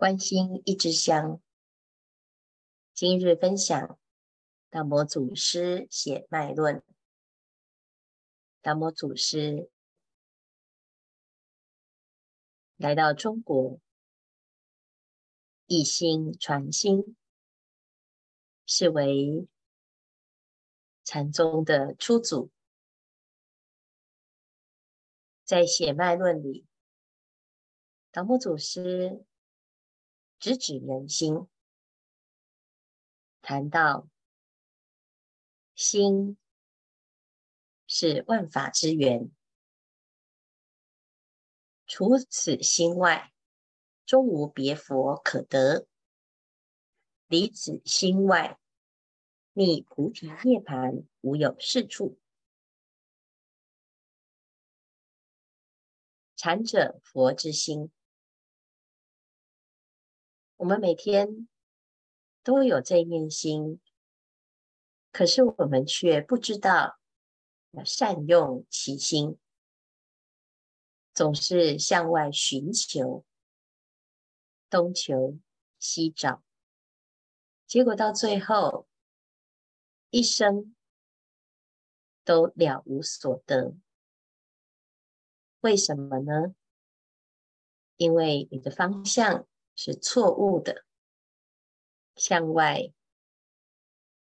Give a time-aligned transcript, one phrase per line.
[0.00, 1.42] 关心一支香，
[2.94, 4.00] 今日分享
[4.70, 6.82] 达摩祖师写脉论。
[8.62, 9.70] 达摩祖师
[12.78, 13.78] 来到中国，
[15.66, 17.14] 一心传心，
[18.64, 19.46] 是为
[21.04, 22.50] 禅宗的初祖，
[25.44, 26.66] 在写脉论里，
[28.10, 29.26] 达摩祖师。
[30.40, 31.46] 直指人心，
[33.42, 34.08] 谈到
[35.74, 36.38] 心
[37.86, 39.30] 是万法之源，
[41.86, 43.34] 除此心外，
[44.06, 45.86] 终无别佛可得；
[47.26, 48.58] 离此心外，
[49.52, 52.18] 觅菩提涅槃，无有是处。
[56.34, 57.92] 禅者，佛之心。
[60.60, 61.48] 我们每天
[62.42, 63.80] 都有这一念心，
[65.10, 66.98] 可是我们却不知道
[67.70, 69.38] 要善用其心，
[71.14, 73.24] 总是向外寻求，
[74.68, 75.38] 东求
[75.78, 76.42] 西找，
[77.66, 78.86] 结果到最后
[80.10, 80.76] 一生
[82.22, 83.74] 都了无所得。
[85.60, 86.54] 为什么呢？
[87.96, 89.46] 因为你的方向。
[89.82, 90.84] 是错误的，
[92.14, 92.92] 向外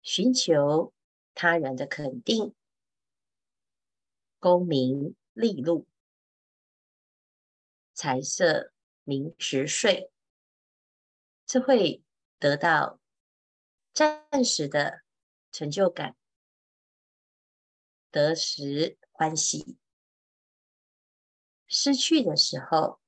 [0.00, 0.92] 寻求
[1.34, 2.54] 他人的肯定、
[4.38, 5.88] 功名利禄、
[7.92, 10.12] 财色名食睡，
[11.44, 12.04] 这会
[12.38, 13.00] 得到
[13.92, 15.02] 暂时的
[15.50, 16.14] 成就感、
[18.12, 19.76] 得时欢喜，
[21.66, 23.00] 失去的时候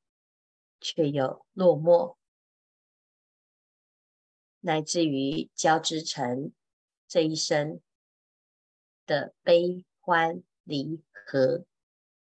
[0.81, 2.17] 却又落寞。
[4.65, 6.53] 乃至于交织成
[7.09, 7.81] 这一生
[9.05, 11.67] 的悲欢离合、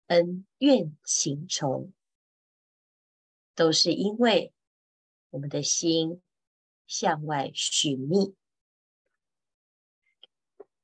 [0.09, 1.91] 恩怨情仇，
[3.55, 4.53] 都是因为
[5.31, 6.23] 我们的心
[6.87, 8.35] 向外寻觅。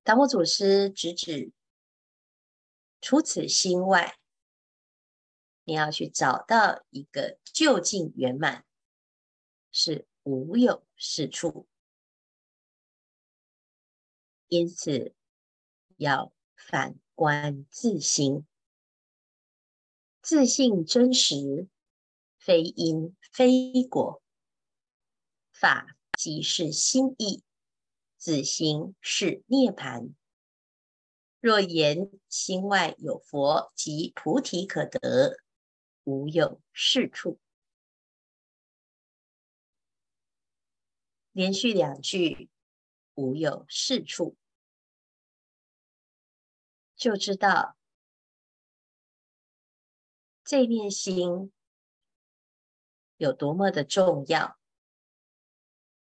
[0.02, 1.52] 达摩祖师直指，
[3.02, 4.19] 除此心外，
[5.64, 8.64] 你要去找到一个究竟圆满，
[9.70, 11.68] 是无有是处，
[14.48, 15.14] 因此
[15.96, 18.46] 要反观自心，
[20.22, 21.68] 自性真实，
[22.38, 24.22] 非因非果，
[25.52, 27.44] 法即是心意，
[28.16, 30.14] 自心是涅槃。
[31.38, 35.38] 若言心外有佛及菩提可得，
[36.04, 37.38] 无有是处。
[41.34, 42.48] 连续两句，
[43.14, 44.36] 无有是处，
[46.94, 47.76] 就知道
[50.44, 51.52] 这念心
[53.16, 54.56] 有多么的重要。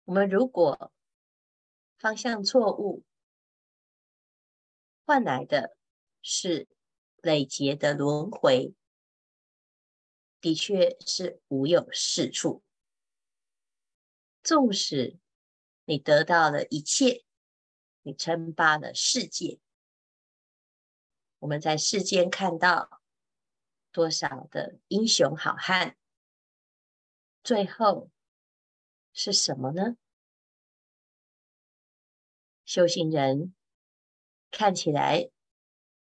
[0.04, 0.93] 我们如果
[1.97, 3.03] 方向错误，
[5.06, 5.78] 换来的
[6.21, 6.69] 是
[7.22, 8.75] 累劫的轮回，
[10.43, 12.62] 的确是无有是处。
[14.47, 15.19] 纵使
[15.87, 17.25] 你得到了一切，
[18.03, 19.59] 你称霸了世界，
[21.41, 23.03] 我们在世间看到
[23.91, 25.97] 多少的英雄好汉，
[27.43, 28.09] 最后
[29.12, 29.97] 是什么呢？
[32.65, 33.53] 修行人
[34.53, 35.28] 看起来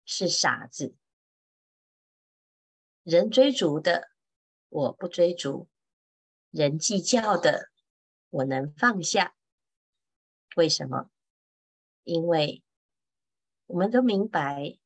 [0.05, 0.95] 是傻子，
[3.03, 4.13] 人追逐的
[4.69, 5.69] 我不追逐，
[6.51, 7.73] 人计较的。
[8.31, 9.35] 我能放下，
[10.57, 11.11] 为什么？
[12.05, 12.63] 因为
[13.67, 14.79] 我们都明白，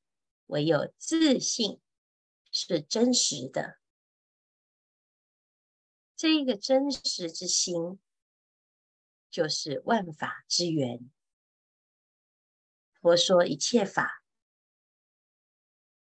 [0.46, 1.80] 唯有自信
[2.50, 3.78] 是真实的。
[6.16, 8.00] 这一个真实之心，
[9.30, 11.10] 就是万法之源。
[13.00, 14.24] 佛说一切法，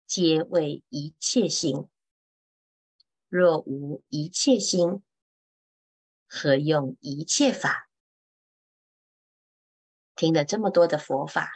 [0.06, 1.90] 皆为一切心。
[3.28, 5.04] 若无一切心，
[6.38, 7.90] 何用一切法？
[10.16, 11.50] 听了这么多的佛法，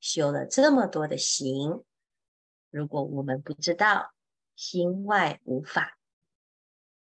[0.00, 1.82] 修了这么多的行，
[2.68, 4.12] 如果我们不知道
[4.54, 5.98] 心外无法，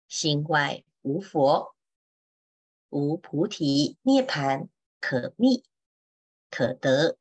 [0.09, 1.77] 心外无佛，
[2.89, 4.69] 无菩提涅槃
[5.01, 5.65] 可觅
[6.51, 7.19] 可得，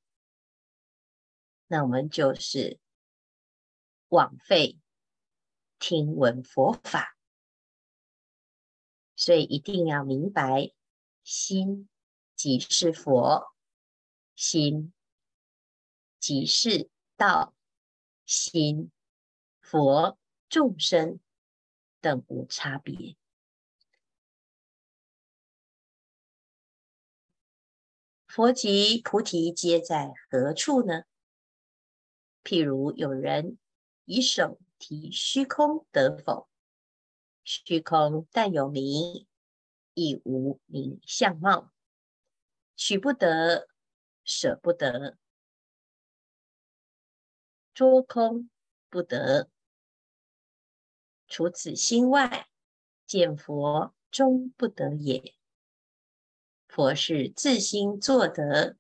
[1.68, 2.80] 那我们就是
[4.07, 4.80] 枉费
[5.80, 7.14] 听闻佛法。
[9.15, 10.71] 所以一定要明白，
[11.23, 11.88] 心
[12.35, 13.53] 即是佛，
[14.35, 14.94] 心
[16.19, 17.53] 即是道，
[18.25, 18.91] 心
[19.62, 20.17] 佛
[20.50, 21.19] 众生
[22.01, 23.15] 等无差别。
[28.27, 31.03] 佛及菩提皆在何处呢？
[32.44, 33.57] 譬如有人
[34.03, 36.50] 以手提虚空得否？
[37.45, 39.27] 虚空但有名，
[39.94, 41.71] 亦无名相貌，
[42.75, 43.69] 取不得，
[44.24, 45.18] 舍不得，
[47.71, 48.50] 捉空
[48.89, 49.50] 不得。
[51.27, 52.47] 除此心外，
[53.06, 55.36] 见佛终不得也。
[56.68, 58.75] 佛是自心作得，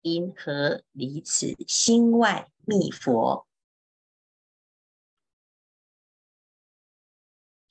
[0.00, 3.46] 因何离此心外觅佛？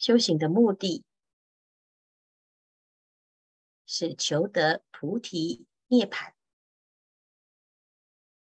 [0.02, 1.06] 修行的目的
[3.86, 6.34] 是求得菩提涅槃，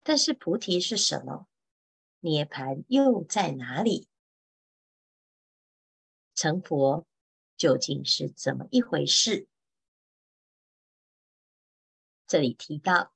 [0.04, 1.48] 但是菩提是什么？
[2.20, 4.08] 涅槃又在哪里？
[6.36, 7.08] 成佛
[7.56, 9.48] 究竟是怎么一回事？
[12.28, 13.16] 这里提到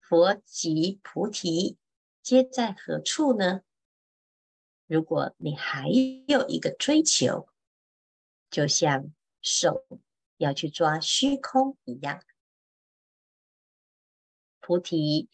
[0.00, 1.76] 佛及菩提
[2.22, 3.60] 皆在何处呢？
[4.86, 5.90] 如果你还
[6.26, 7.46] 有一个追求，
[8.54, 9.12] 就像
[9.42, 9.84] 手
[10.36, 12.24] 要去抓虚空一样，
[14.60, 15.28] 菩提、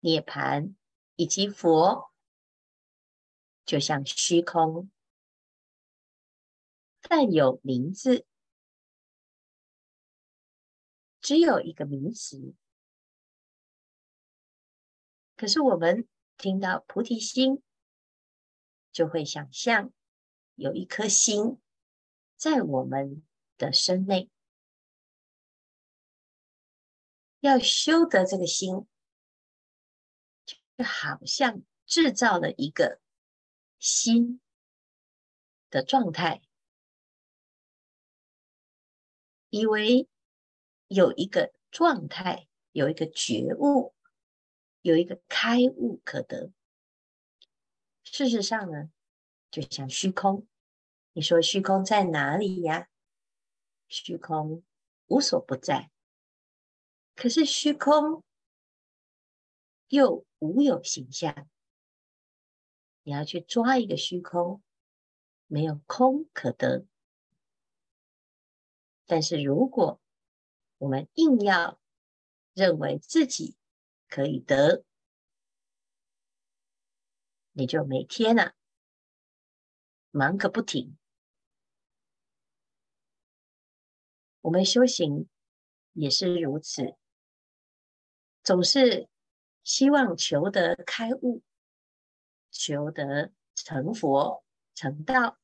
[0.00, 0.74] 涅槃
[1.14, 2.12] 以及佛，
[3.64, 4.90] 就像虚空，
[7.02, 8.26] 但有名字。
[11.20, 12.56] 只有一个名词，
[15.36, 17.62] 可是我们听到菩提心，
[18.90, 19.92] 就会想象
[20.56, 21.60] 有一颗心
[22.38, 23.22] 在我们
[23.58, 24.30] 的身内，
[27.40, 28.86] 要修得这个心，
[30.46, 33.00] 就好像制造了一个
[33.78, 34.40] 心
[35.68, 36.40] 的状态，
[39.50, 40.08] 以为。
[40.90, 43.94] 有一个状态，有一个觉悟，
[44.80, 46.50] 有一个开悟可得。
[48.04, 48.90] 事实上呢，
[49.50, 50.48] 就像虚空，
[51.18, 52.88] 你说虚空在哪里呀？
[53.88, 54.62] 虚空
[55.08, 55.90] 无所不在，
[57.16, 58.22] 可是虚空
[59.88, 61.48] 又无有形象。
[63.02, 64.62] 你要去抓一个虚空，
[65.48, 66.86] 没有空可得。
[69.04, 70.00] 但是如果
[70.76, 71.80] 我们硬要
[72.54, 73.56] 认为自己
[74.08, 74.84] 可以得，
[77.50, 78.54] 你就每天呐、啊、
[80.12, 80.96] 忙个不停。
[84.40, 85.28] 我们修行
[85.92, 86.96] 也是如此，
[88.42, 89.08] 总是
[89.64, 91.42] 希望求得开悟，
[92.50, 94.44] 求得成佛
[94.74, 95.38] 成道，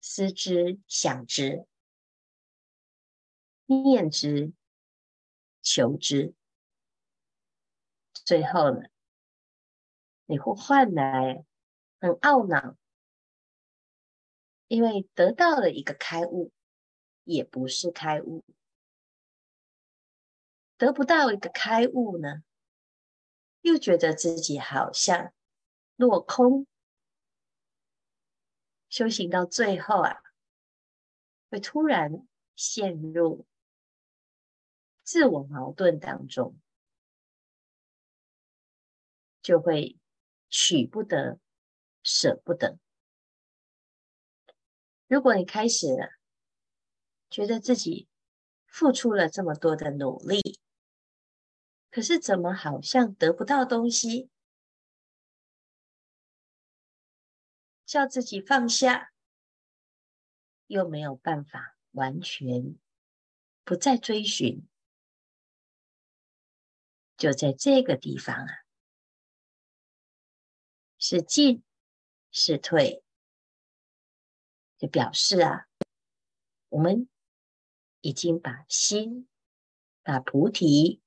[0.00, 1.66] 思之想之。
[3.66, 4.52] 念之，
[5.62, 6.34] 求之，
[8.12, 8.88] 最后呢，
[10.26, 11.46] 你会换来
[11.98, 12.76] 很懊恼，
[14.72, 16.50] 因为得到了一个开悟，
[17.24, 18.42] 也不是开悟；
[20.78, 22.42] 得不到一个开悟呢，
[23.60, 25.34] 又觉得自己好像
[25.96, 26.66] 落空。
[28.88, 30.22] 修行到最后啊，
[31.50, 32.26] 会突然
[32.56, 33.44] 陷入。
[35.02, 36.58] 自我矛盾当中，
[39.42, 39.98] 就会
[40.48, 41.38] 取不得，
[42.02, 42.78] 舍不得。
[45.12, 46.08] 如果你开始了，
[47.28, 48.08] 觉得自己
[48.64, 50.58] 付出了这么多的努力，
[51.90, 54.30] 可是怎么好像得不到东西，
[57.84, 59.12] 叫自己放下，
[60.68, 62.78] 又没有办法完全
[63.64, 64.66] 不再追寻。
[67.18, 68.64] 就在这个地方啊，
[70.96, 71.62] 是进
[72.30, 73.04] 是退，
[74.82, 75.68] 就表示啊，
[76.68, 77.08] 我们
[78.00, 79.28] 已经把心、
[80.02, 81.00] 把菩提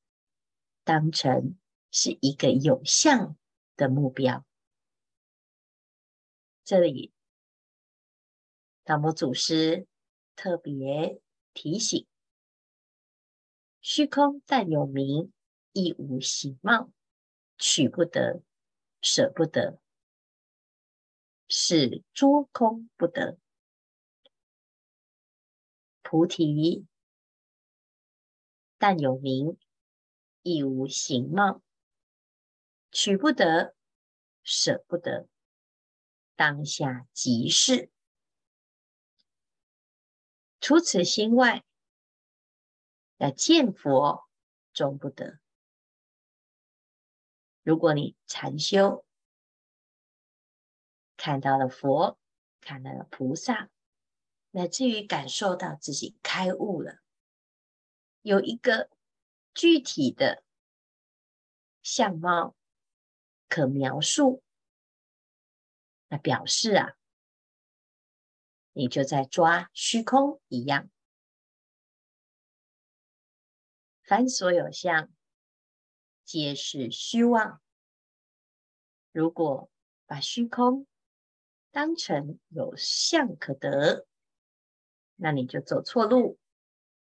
[0.86, 1.58] 当成
[1.92, 3.36] 是一个有相
[3.76, 4.46] 的目标。
[6.64, 7.12] 这里，
[8.86, 9.86] 达摩祖师
[10.38, 11.22] 特别
[11.54, 12.08] 提醒：
[13.82, 15.34] 虚空但有名。
[15.78, 16.90] 亦无形貌，
[17.58, 18.42] 取不得，
[19.02, 19.78] 舍不得，
[21.50, 23.38] 是捉空不得。
[26.08, 26.86] 菩提，
[28.78, 29.58] 但有名，
[30.44, 31.64] 亦无形貌，
[32.92, 33.76] 取不得，
[34.44, 35.28] 舍不得，
[36.36, 37.90] 当下即是。
[40.60, 41.66] 除此心外，
[43.18, 44.30] 要见佛
[44.74, 45.40] 终不得。
[47.64, 49.04] 如果你禅修，
[51.18, 52.20] 看到了佛，
[52.62, 53.72] 看到了菩萨，
[54.56, 57.02] 乃至于感受到自己开悟了，
[58.22, 58.90] 有一个
[59.54, 60.46] 具体的
[61.84, 62.56] 相貌
[63.50, 64.42] 可描述，
[66.08, 66.96] 那表示啊，
[68.72, 70.90] 你就在抓虚空一样。
[74.04, 75.12] 凡所有相，
[76.24, 77.62] 皆是虚妄。
[79.12, 79.70] 如果
[80.06, 80.88] 把虚空
[81.72, 84.08] 当成有相可得，
[85.16, 86.38] 那你就走错路，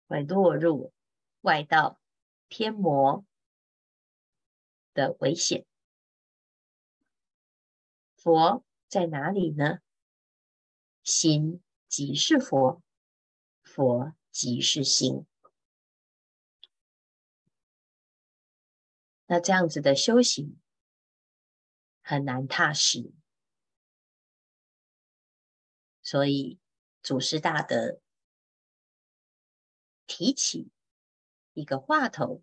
[0.08, 0.94] 会落入
[1.42, 2.00] 外道、
[2.50, 3.26] 天魔
[4.94, 5.66] 的危险。
[8.16, 9.80] 佛在哪里呢？
[11.04, 12.82] 心即是佛，
[13.62, 15.26] 佛即是心。
[19.28, 20.60] 那这样子的修行
[22.02, 23.12] 很难踏实，
[26.02, 26.60] 所以
[27.06, 28.02] 祖师大德
[30.08, 30.72] 提起
[31.54, 32.42] 一个话头，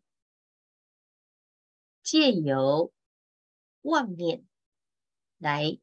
[2.00, 2.92] 借由
[3.80, 4.46] 妄念
[5.36, 5.80] 来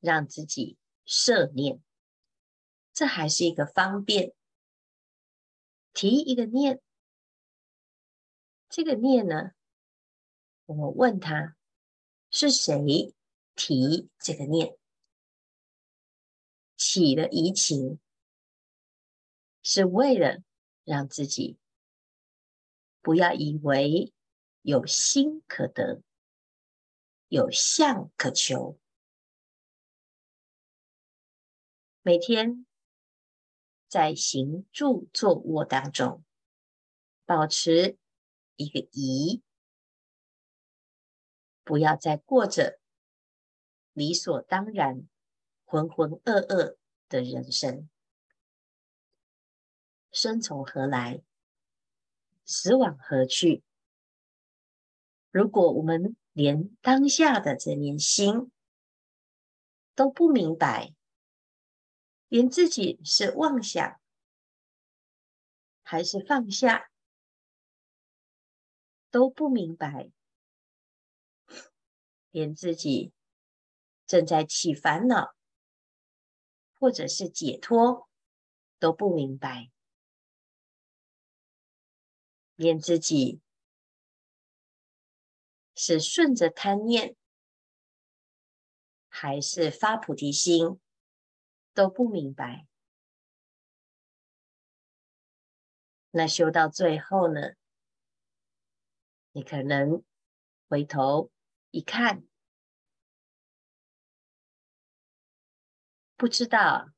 [0.00, 1.82] 让自己摄念，
[2.94, 4.34] 这还是一个方便。
[5.92, 6.80] 提一个念，
[8.70, 9.50] 这个念呢？
[10.64, 11.54] 我问他
[12.30, 13.14] 是谁
[13.54, 14.78] 提这个念，
[16.78, 18.00] 起了疑情，
[19.68, 20.44] 是为了
[20.84, 21.58] 让自己
[23.00, 24.12] 不要以为
[24.62, 26.02] 有心可得，
[27.26, 28.78] 有相可求。
[32.02, 32.64] 每天
[33.88, 36.24] 在行住坐卧当中，
[37.24, 37.98] 保持
[38.54, 39.42] 一个疑。
[41.64, 42.78] 不要再过着
[43.92, 45.08] 理所当然、
[45.64, 46.76] 浑浑噩噩
[47.08, 47.90] 的人生。
[50.16, 51.20] 生从何来？
[52.46, 53.62] 死往何去？
[55.30, 58.50] 如果我们连当下的这念心
[59.94, 60.94] 都不明白，
[62.28, 64.00] 连自己是妄想
[65.82, 66.90] 还是放下
[69.10, 70.10] 都不明白。
[72.30, 73.12] 连自己
[74.06, 75.34] 正在起烦恼，
[76.78, 78.08] 或者是解脱
[78.78, 79.70] 都不明白，
[82.56, 83.40] 连自己
[85.74, 87.14] 是顺着贪念，
[89.08, 90.80] 还是发菩提心
[91.72, 92.66] 都不明白，
[96.10, 97.54] 那修到最后呢？
[99.32, 100.02] 你可能
[100.68, 101.30] 回头。
[101.72, 102.26] 一看，
[106.16, 106.92] 不知道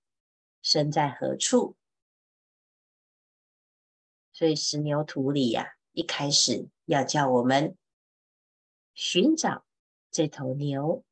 [0.62, 1.77] 身在何处，
[4.38, 7.76] 所以十牛图里呀、一开始要叫我们
[8.95, 9.66] 寻找
[10.12, 11.04] 这头牛，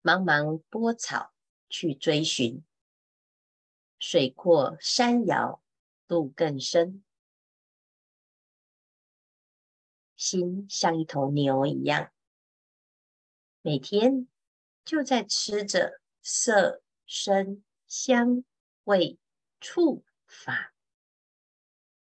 [0.00, 1.32] 茫茫波草
[1.68, 2.64] 去追寻，
[3.98, 5.60] 水阔山遥
[6.06, 7.02] 路更深。
[10.14, 12.12] 心像一头牛一样，
[13.60, 14.28] 每天
[14.84, 18.44] 就在吃着色、声、香、
[18.84, 19.18] 味、
[19.60, 20.71] 触、法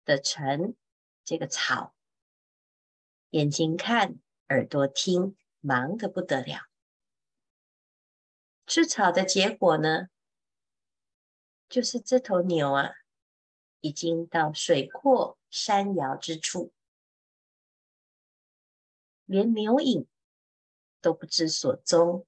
[0.05, 0.77] 的尘
[1.25, 1.95] 这个草，
[3.31, 6.69] 眼睛看，耳朵听，忙得不得了。
[8.67, 10.09] 吃草的结果呢，
[11.69, 12.91] 就是这头牛啊，
[13.81, 16.73] 已经到水阔山遥之处。
[19.25, 20.07] 连牛影
[21.01, 22.27] 都不知所踪，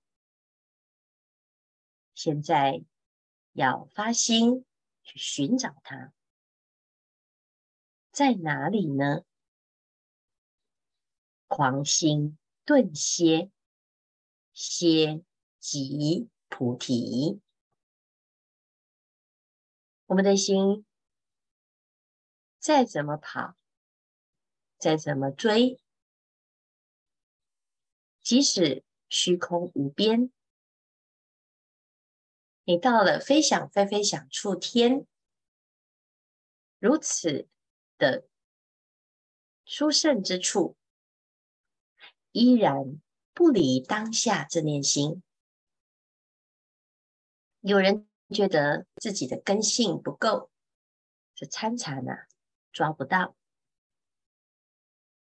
[2.14, 2.83] 现在
[3.52, 4.64] 要发心
[5.02, 6.13] 去寻找它，
[8.14, 9.25] 在哪里呢？
[11.49, 13.50] 狂心顿歇，
[14.52, 15.25] 歇
[15.59, 17.40] 即菩提。
[20.06, 20.87] 我们的心
[22.61, 23.56] 再怎么跑，
[24.78, 25.80] 再怎么追。
[28.23, 30.30] 即使虚空无边，
[32.62, 35.04] 你到了非想非非想处天，
[36.78, 37.49] 如此
[37.98, 38.26] 的
[39.64, 40.76] 殊胜之处，
[42.32, 43.00] 依然
[43.32, 45.22] 不离当下这念心。
[47.60, 50.50] 有人觉得自己的根性不够，
[51.34, 52.12] 这参禅呢
[52.72, 53.36] 抓不到。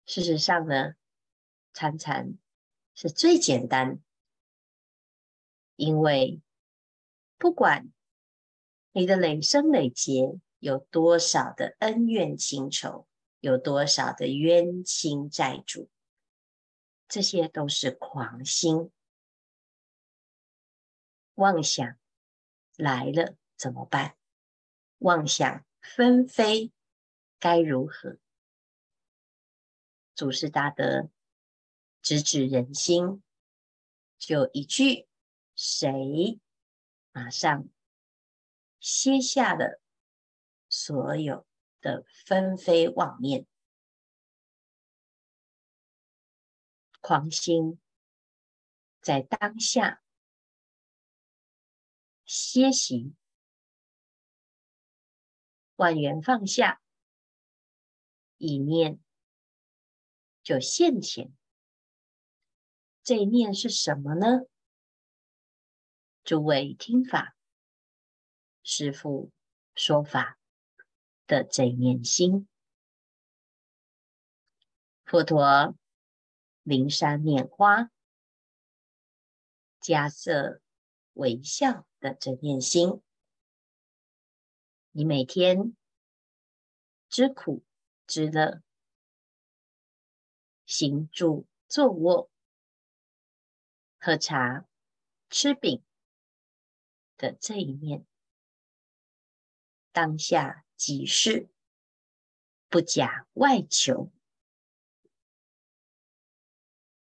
[0.06, 0.94] 事实上呢，
[1.74, 2.38] 参禅
[2.94, 4.00] 是最简单，
[5.76, 6.42] 因为
[7.38, 7.92] 不管
[8.92, 13.08] 你的累生累劫有多少的恩怨情仇，
[13.40, 15.90] 有多少的冤亲债主，
[17.08, 18.92] 这些都是狂心
[21.36, 21.98] 妄想
[22.76, 24.18] 来了怎么办？
[24.98, 26.72] 妄想纷飞
[27.40, 28.18] 该如何？
[30.16, 31.12] 祖师大德
[32.02, 33.22] 直指人心，
[34.18, 35.08] 就一句，
[35.56, 36.40] 谁
[37.12, 37.70] 马上
[38.80, 39.80] 歇下了
[40.80, 41.44] 所有
[41.82, 43.48] 的纷飞妄念，
[47.02, 47.82] 狂心
[49.02, 50.04] 在当下
[52.26, 53.16] 歇息，
[55.78, 56.80] 万缘放下，
[58.38, 59.00] 一念。
[60.44, 61.36] 就现前，
[63.02, 64.46] 这一念是什么呢？
[66.24, 67.36] 诸位听法，
[68.62, 69.32] 师父
[69.74, 70.37] 说法
[71.28, 72.48] 的这一念心，
[75.04, 75.76] 佛陀
[76.64, 77.92] 灵山拈花，
[79.82, 80.62] 迦叶
[81.14, 83.04] 微笑的这念心，
[84.92, 85.76] 你每天
[87.10, 87.64] 知苦
[88.08, 88.64] 知乐。
[90.66, 92.30] 行住坐卧、
[93.98, 94.68] 喝茶、
[95.30, 95.82] 吃饼
[97.16, 98.06] 的这一念，
[99.94, 101.50] 当下即是，
[102.70, 104.12] 不假外求。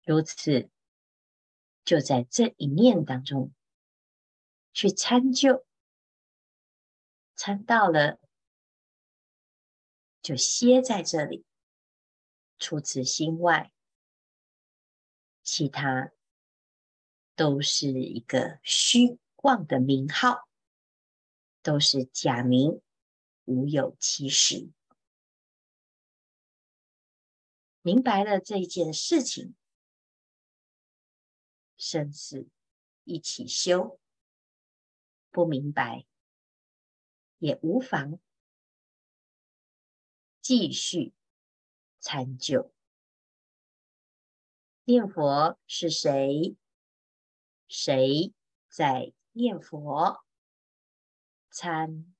[0.04, 0.69] 如此，
[1.86, 3.54] 就在这一念当中
[4.74, 5.65] 去参究，
[7.36, 8.19] 参到了，
[10.21, 11.45] 就歇在这里。
[12.58, 13.71] 除此心外，
[15.43, 16.12] 其他
[17.36, 20.47] 都是一个虚妄的名号，
[21.62, 22.82] 都是假名，
[23.51, 24.71] 无有其实。
[27.81, 29.55] 明白了这件事情，
[31.75, 32.47] 生死
[33.03, 33.99] 一起修；
[35.31, 36.05] 不明白
[37.39, 38.19] 也无妨，
[40.41, 41.13] 继续。
[42.03, 42.73] 参究
[44.85, 46.55] 念佛是谁？
[47.67, 48.33] 谁
[48.67, 50.25] 在念佛？
[51.51, 52.11] 参